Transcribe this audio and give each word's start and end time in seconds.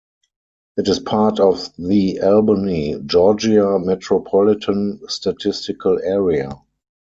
It 0.77 0.87
is 0.87 0.97
part 0.97 1.39
of 1.39 1.63
the 1.77 2.21
Albany, 2.21 2.99
Georgia 3.05 3.77
Metropolitan 3.77 4.99
Statistical 5.07 5.99
Area. 6.01 6.53